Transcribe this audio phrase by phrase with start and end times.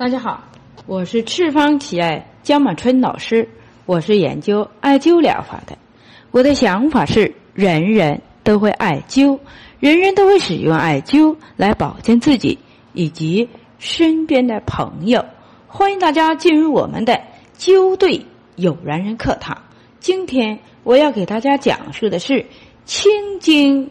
[0.00, 0.42] 大家好，
[0.86, 3.46] 我是赤方奇艾江满春老师，
[3.84, 5.76] 我是研究艾灸疗法的。
[6.30, 9.38] 我的想法是，人人都会艾灸，
[9.78, 12.58] 人人都会使用艾灸来保健自己
[12.94, 15.22] 以及身边的朋友。
[15.68, 17.20] 欢迎大家进入我们的
[17.58, 18.24] 灸对
[18.56, 19.64] 有缘人课堂。
[19.98, 22.46] 今天我要给大家讲述的是
[22.86, 23.90] 青筋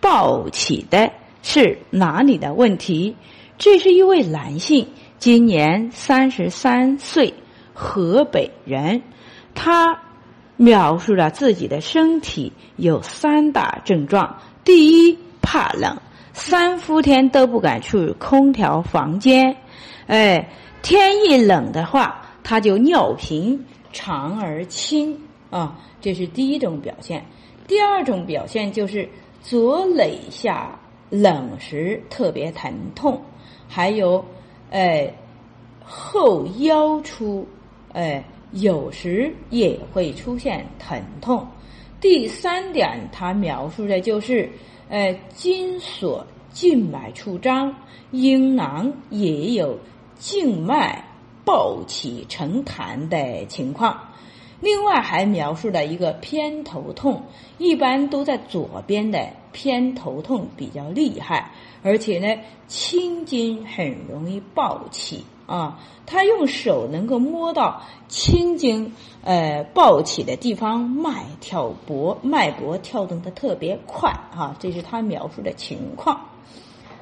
[0.00, 1.10] 暴起的
[1.42, 3.16] 是哪里的问题？
[3.58, 4.86] 这是一位男性。
[5.20, 7.34] 今年三十三岁，
[7.74, 9.02] 河北人，
[9.54, 10.00] 他
[10.56, 15.94] 描述了自己的身体有三大症状：第一，怕冷，
[16.32, 19.54] 三伏天都不敢去空调房间，
[20.06, 20.48] 哎，
[20.80, 23.62] 天一冷的话，他就尿频
[23.92, 25.14] 长而清
[25.50, 27.22] 啊，这是第一种表现。
[27.68, 29.06] 第二种表现就是
[29.42, 33.22] 左肋下冷时特别疼痛，
[33.68, 34.24] 还有。
[34.70, 35.12] 哎，
[35.84, 37.46] 后腰处，
[37.92, 41.46] 哎，有时也会出现疼痛。
[42.00, 44.48] 第三点，他描述的就是，
[44.88, 47.74] 哎，筋锁静脉出张，
[48.12, 49.78] 阴囊也有
[50.16, 51.04] 静脉
[51.44, 54.00] 暴起成痰的情况。
[54.60, 57.22] 另外还描述了一个偏头痛，
[57.58, 65.80] 一般都在左边的偏头痛比较厉害，而且呢青筋很容易暴起啊。
[66.06, 68.92] 他用手能够摸到青筋
[69.22, 76.20] 呃暴起的地方，脉跳搏脉搏跳动的特别快啊，这是他描述的情况。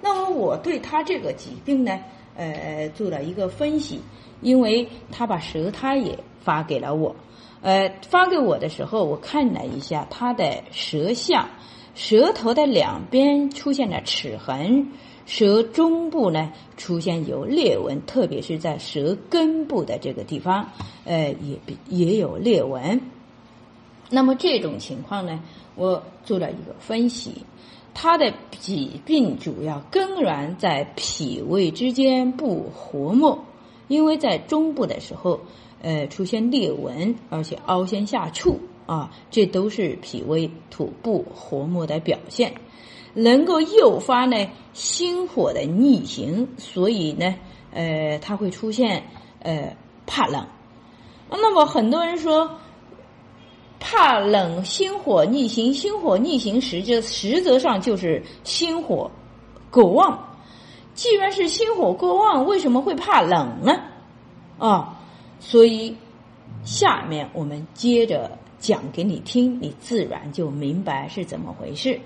[0.00, 2.00] 那么我对他这个疾病呢，
[2.36, 4.00] 呃做了一个分析，
[4.40, 7.14] 因为他把舌苔也发给了我。
[7.60, 11.48] 呃，发给我的时候，我看了一下他的舌象，
[11.94, 14.88] 舌头的两边出现了齿痕，
[15.26, 20.68] 舌中部呢出现有裂纹，特别是在舌根部的这个地方，
[21.04, 23.00] 呃，也也有裂纹。
[24.10, 25.40] 那么这种情况呢，
[25.76, 27.44] 我做了一个分析，
[27.94, 33.38] 他的疾病主要根源在脾胃之间不和睦，
[33.88, 35.40] 因为在中部的时候。
[35.86, 42.54] 呃，出现裂纹，而且凹陷下触啊，这都是脾胃土不和睦的表现，
[43.14, 47.34] 能够诱发呢心火的逆行，所以呢，
[47.72, 49.02] 呃，它会出现
[49.40, 50.46] 呃怕冷。
[51.30, 52.50] 那么很多人说
[53.80, 59.10] 怕冷，心火逆行，心火逆行实则实则上就是心火
[59.70, 60.36] 过旺。
[60.94, 63.80] 既然是心火过旺，为什么会怕冷呢？
[64.58, 64.96] 啊？
[65.40, 65.96] 所以，
[66.64, 72.00] 下面我们接着讲给你听，你自然就明白是怎么回事。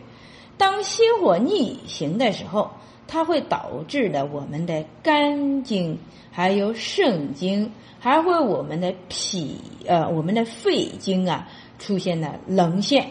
[0.57, 2.69] 当心火逆行的时候，
[3.07, 5.97] 它会导致的我们的肝经、
[6.33, 7.71] 还有肾经，
[8.01, 11.47] 还会我们的脾呃我们的肺经啊
[11.79, 13.09] 出现了棱线。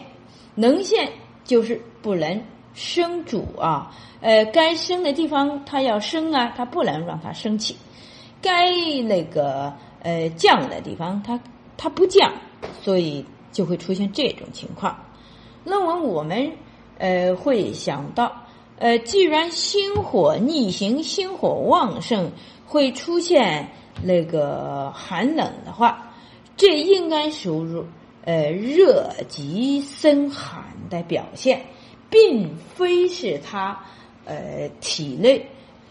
[0.54, 1.10] 棱线
[1.42, 2.42] 就是不能
[2.74, 7.74] 生主啊，呃，该生的地方它要生啊，它不能让它升起，
[8.42, 8.70] 该
[9.04, 9.72] 那个。
[10.00, 11.38] 呃，降的地方它
[11.76, 12.32] 它不降，
[12.82, 14.96] 所以就会出现这种情况。
[15.64, 16.50] 那么我们
[16.98, 18.32] 呃会想到，
[18.78, 22.30] 呃，既然心火逆行、心火旺盛
[22.66, 23.68] 会出现
[24.02, 26.12] 那个寒冷的话，
[26.56, 27.82] 这应该属于
[28.24, 31.64] 呃热极生寒的表现，
[32.08, 33.78] 并非是他
[34.24, 35.46] 呃体内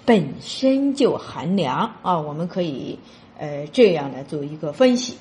[0.05, 2.19] 本身就寒凉啊。
[2.19, 2.97] 我们可以。
[3.39, 5.15] 呃，这样来做一个分析。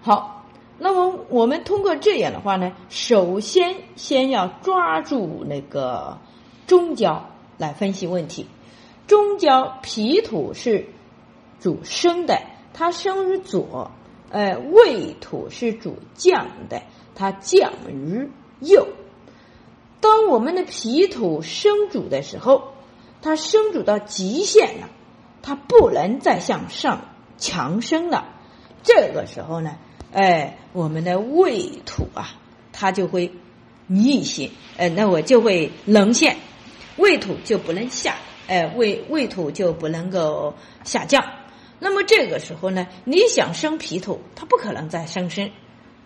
[0.00, 0.41] 好，
[0.78, 6.18] 那么我们通过这样的话呢，首先先要抓住那个
[6.66, 8.46] 中焦来分析问题。
[9.06, 10.86] 中焦脾土是
[11.60, 13.90] 主升的，它升于左；
[14.30, 16.82] 呃，胃土是主降的，
[17.14, 18.28] 它降于
[18.60, 18.88] 右。
[20.00, 22.72] 当我们的脾土生主的时候，
[23.20, 24.88] 它生主到极限了，
[25.42, 27.02] 它不能再向上。
[27.38, 28.26] 强生了，
[28.84, 29.76] 这个时候呢，
[30.12, 32.34] 哎，我们的胃土啊，
[32.70, 33.32] 它就会
[33.86, 36.36] 逆行，哎，那我就会棱陷，
[36.98, 38.16] 胃土就不能下，
[38.46, 40.54] 哎，胃胃土就不能够
[40.84, 41.24] 下降。
[41.78, 45.50] 那么这个时候呢，你想生脾土，它不可能再生身，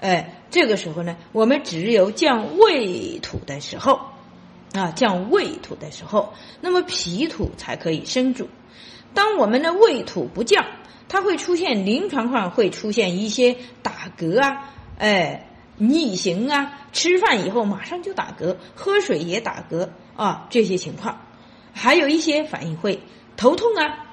[0.00, 4.00] 哎，这个时候呢，我们只有降胃土的时候，
[4.72, 8.48] 啊，降胃土的时候，那么脾土才可以生主。
[9.14, 10.64] 当我们的胃土不降。
[11.08, 21.20] 它会出现临床上会出现一些打嗝啊，哎，逆行啊，吃饭以后马上就打嗝，喝水也打嗝啊，这些情况，
[21.72, 23.00] 还有一些反应会
[23.36, 24.06] 头痛啊，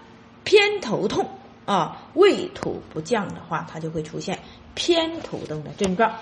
[0.43, 1.29] 偏头痛
[1.65, 4.39] 啊，胃土不降的话，它就会出现
[4.75, 6.13] 偏头痛的症状。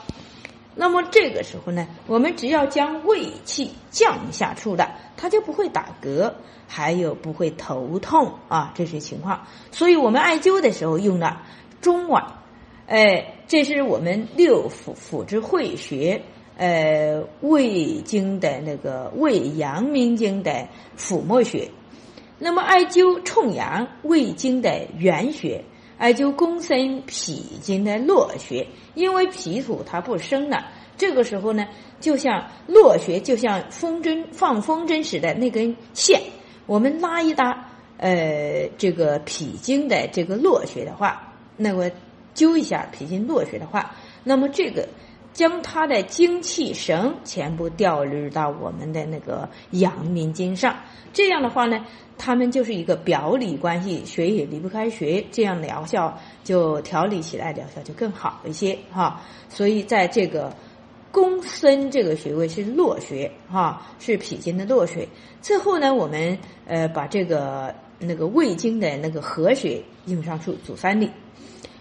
[0.73, 6.33] 那么这个时候呢，我们只要将胃气降下去了，它就不会打嗝，
[6.67, 9.45] 还有不会头痛啊，这些情况。
[9.71, 11.43] 所以我们艾灸的时候用了
[11.81, 12.23] 中脘，
[12.87, 16.21] 哎，这是我们六腑腑之会穴，
[16.55, 21.69] 呃，胃经的那个胃阳明经的腹膜穴。
[22.39, 25.65] 那么艾灸冲阳胃经的原穴。
[26.01, 28.65] 艾灸公孙脾经的络穴，
[28.95, 30.65] 因为脾土它不生了，
[30.97, 31.67] 这个时候呢，
[31.99, 36.19] 就像络穴，就像风筝放风筝似的那根线，
[36.65, 41.87] 我们拉一拉，呃，这个脾经的这个络穴的话，那么
[42.33, 44.89] 灸一下脾经络穴的话，那么这个
[45.33, 50.75] 将它的精气神全部调入到我们的那个阳明经上，
[51.13, 51.85] 这样的话呢。
[52.23, 59.19] 他们就是一个表里关系，血也离不开血，这样疗效就调理起来疗效就更好一些哈。
[59.49, 60.55] 所以在这个
[61.11, 65.07] 公孙这个穴位是络穴哈，是脾经的络穴。
[65.41, 66.37] 最后呢，我们
[66.67, 71.09] 呃把这个那个胃经的那个合穴用上去，足三里。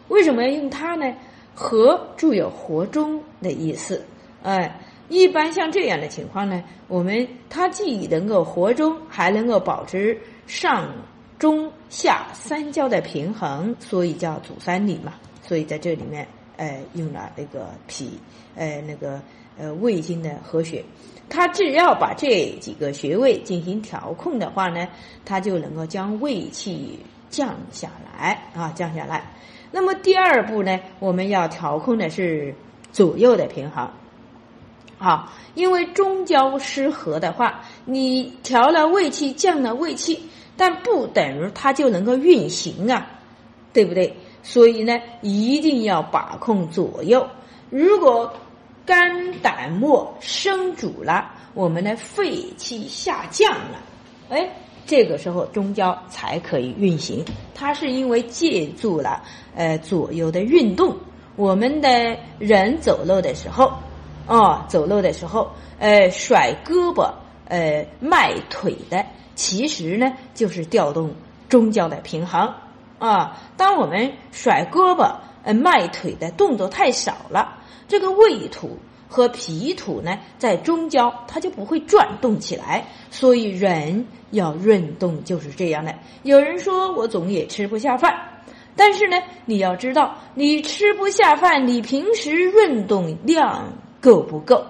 [0.09, 1.15] 为什么要用它呢？
[1.63, 4.03] 合注有活中的意思，
[4.43, 4.81] 哎。
[5.11, 10.17] 一般像这样的情况呢，我们它既能够活中，还能够保持
[10.47, 10.89] 上
[11.37, 15.15] 中下三焦的平衡，所以叫足三里嘛。
[15.43, 16.25] 所以在这里面，
[16.57, 18.21] 呃，用了那个脾，
[18.55, 19.21] 呃，那个
[19.59, 20.85] 呃胃经的合穴。
[21.29, 24.87] 它只要把这几个穴位进行调控的话呢，
[25.25, 29.25] 它就能够将胃气降下来啊，降下来。
[29.71, 32.55] 那么第二步呢，我们要调控的是
[32.93, 33.89] 左右的平衡。
[34.99, 43.07] 好，因为中焦失和的话，你调了胃气，降了胃气，但不等于它就能够运行啊，
[43.73, 44.15] 对不对？
[44.43, 47.27] 所以呢，一定要把控左右。
[47.71, 48.33] 如果
[48.85, 53.79] 肝胆末生阻了，我们的肺气下降了，
[54.31, 54.51] 哎，
[54.87, 57.25] 这个时候中焦才可以运行。
[57.55, 59.23] 它是因为借助了
[59.55, 60.97] 呃左右的运动，
[61.37, 63.73] 我们的人走路的时候。
[64.27, 65.51] 哦，走路的时候，
[65.81, 67.11] 呃，甩胳膊，
[67.49, 69.05] 呃，迈腿的，
[69.35, 71.13] 其实呢，就是调动
[71.49, 72.55] 中焦的平衡
[73.01, 73.37] 啊。
[73.57, 78.79] 当我们甩胳膊、呃，迈腿的动作太少了，这个胃土
[79.11, 82.87] 和脾土呢，在中焦它就不会转动起来。
[83.11, 85.95] 所以人要运动就是这样的。
[86.23, 88.19] 有人说我总也吃不下饭，
[88.75, 93.73] 但是呢，你要知道，你吃不下饭，你平时运动量。
[94.03, 94.65] 够不够？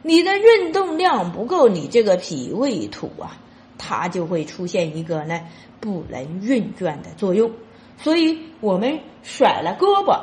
[0.00, 3.36] 你的运动量不够，你这个脾胃土啊，
[3.76, 5.42] 它就会出现一个呢
[5.78, 7.50] 不能运转的作用。
[7.98, 10.18] 所以我们甩了胳膊，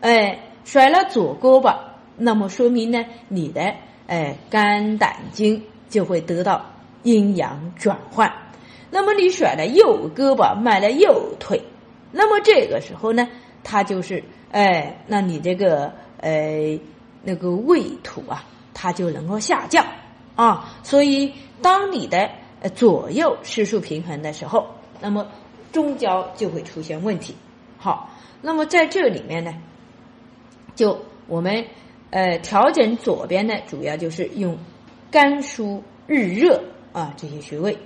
[0.00, 1.76] 哎，甩了左胳膊，
[2.16, 3.74] 那么说明呢，你的
[4.06, 6.64] 哎肝胆经就会得到
[7.02, 8.32] 阴阳转换。
[8.90, 11.62] 那么你甩了右胳膊，迈了右腿，
[12.10, 13.28] 那么这个时候呢，
[13.64, 16.78] 它就是哎，那你这个呃。
[17.24, 18.44] 那个胃土啊，
[18.74, 19.86] 它就能够下降
[20.34, 21.32] 啊，所以
[21.62, 22.28] 当你的
[22.74, 24.66] 左右失数平衡的时候，
[25.00, 25.28] 那么
[25.70, 27.36] 中焦就会出现问题。
[27.78, 28.10] 好，
[28.40, 29.54] 那么在这里面呢，
[30.74, 31.64] 就我们
[32.12, 34.56] 呃调整左边呢，主要就是用
[35.10, 37.76] 肝疏日热啊这些穴位，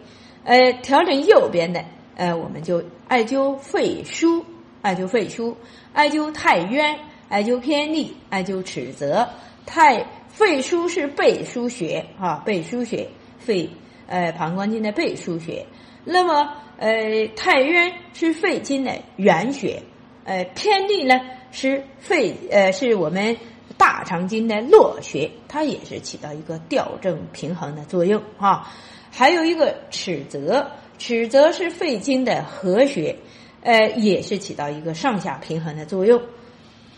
[0.44, 1.82] 呃调整右边的
[2.16, 4.44] 呃我们就艾灸肺腧，
[4.82, 5.54] 艾灸肺腧，
[5.94, 6.98] 艾灸太渊。
[7.28, 9.28] 艾灸偏历，艾灸尺泽，
[9.66, 13.08] 太肺腧是背腧穴啊，背腧穴，
[13.40, 13.68] 肺
[14.06, 15.66] 呃膀胱经的背腧穴。
[16.04, 19.82] 那么呃太渊是肺经的原穴，
[20.22, 23.36] 呃偏历呢是肺呃是我们
[23.76, 28.66] 大肠经的络穴，它也是起到一个调正平衡的作用哈。
[29.10, 30.66] 还有一个尺泽，
[30.98, 33.16] 尺泽是肺经的合穴，
[33.62, 36.20] 呃也是起到一个上下平衡的作用。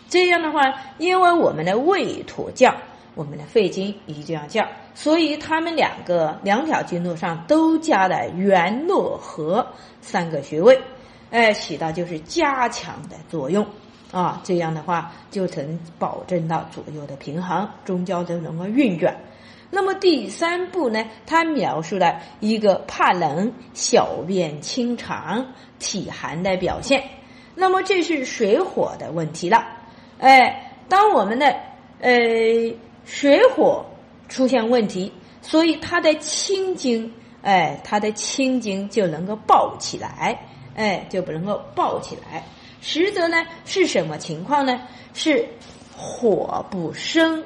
[0.09, 0.61] 这样的话，
[0.97, 2.75] 因为我们的胃土降，
[3.13, 9.65] 我们的肺经一定要降，所以他们两个两条经络上都加了元络合
[10.01, 10.81] 三个穴位，
[11.29, 13.65] 哎，起到就是加强的作用
[14.11, 14.41] 啊。
[14.43, 19.15] 这样的话就能保证到左右的平衡，中焦都能够运转。
[19.71, 25.45] 那么第三步呢，它描述了一个怕冷、小便清长、
[25.77, 27.03] 体寒的表现。
[27.55, 29.63] 那么这是水火的问题了。
[30.17, 31.55] 哎，当我们的
[31.99, 32.11] 呃
[33.05, 33.85] 水火
[34.27, 35.11] 出现问题，
[35.41, 37.13] 所以它的青筋，
[37.43, 40.39] 哎，它的青筋就能够暴起来，
[40.75, 42.43] 哎，就不能够抱起来。
[42.81, 44.79] 实则呢，是什么情况呢？
[45.13, 45.47] 是
[45.95, 47.43] 火不生，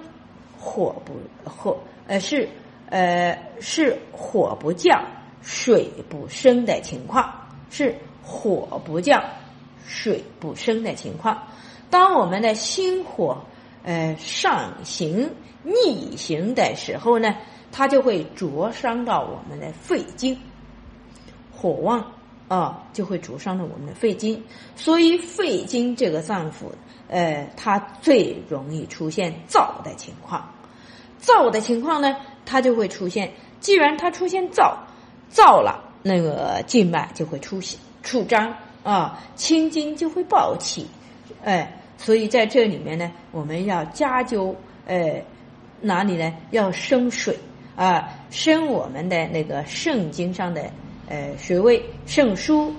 [0.60, 1.14] 火不
[1.50, 2.48] 火，呃，是
[2.90, 5.04] 呃是火不降，
[5.42, 7.34] 水不生的情况，
[7.72, 9.24] 是火不降，
[9.88, 11.48] 水不生的情况。
[11.90, 13.44] 当我们的心火
[13.84, 15.30] 呃上行
[15.64, 17.36] 逆行的时候呢，
[17.72, 20.40] 它就会灼伤到我们的肺经，
[21.52, 22.13] 火旺。
[22.48, 24.44] 啊，就会灼伤了我们的肺经，
[24.76, 26.66] 所以肺经这个脏腑，
[27.08, 30.48] 呃，它最容易出现燥的情况。
[31.22, 33.32] 燥的情况呢，它就会出现。
[33.60, 34.76] 既然它出现燥，
[35.32, 40.86] 燥了，那个静脉就会出现出张啊，青筋就会暴起，
[41.44, 44.54] 哎，所以在这里面呢，我们要加灸，
[44.86, 45.24] 呃，
[45.80, 46.34] 哪里呢？
[46.52, 47.40] 要生水
[47.78, 50.70] 啊，生我们的那个肾经上的。
[51.14, 52.72] 呃，穴位肾腧，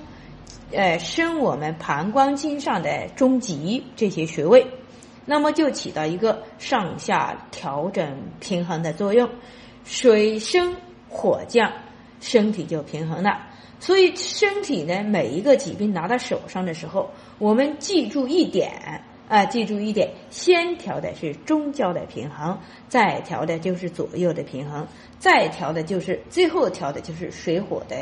[0.72, 4.66] 呃，升我们膀胱经上的中极这些穴位，
[5.24, 9.30] 那么就起到一个上下调整平衡的作用。
[9.84, 10.74] 水升
[11.08, 11.72] 火降，
[12.20, 13.38] 身体就平衡了。
[13.78, 19.00] 所以身体呢，每一个疾病拿到手上的时候，我们记住一点。
[19.28, 24.86] 啊，记住一点，先调的是中焦的平衡，再调的就是左右的平衡，
[25.18, 27.96] 再调的就是最后调的就是水火的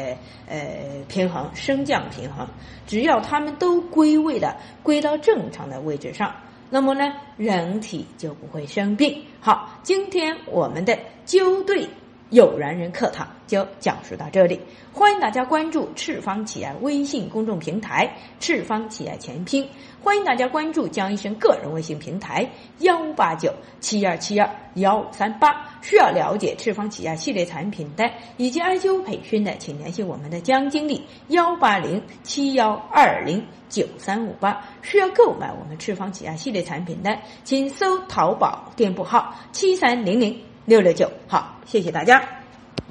[0.49, 2.47] 呃平衡，升降平衡。
[2.87, 6.35] 只要他们都归位的，归到正常的位置上，
[6.69, 9.25] 那么呢，人体就不会生病。
[9.41, 11.89] 好，今天我们的灸对。
[12.33, 14.59] 有缘人课堂就讲述到这里，
[14.91, 18.11] 欢迎大家关注赤方企业微信公众平台
[18.41, 19.69] “赤方企业全拼”，
[20.03, 25.69] 欢迎大家关注江医生个人微信平台幺八九七二七二幺三八。
[25.83, 34.59] 需要了解赤方企业系列产品的以及艾灸培训的，请联系我们的江经理幺八零七幺二零九三五八。
[34.81, 40.35] 需要购买我们赤方企业系列产品的，请搜淘宝店铺号七三零零。
[40.73, 42.42] 六六九，好，谢谢大家。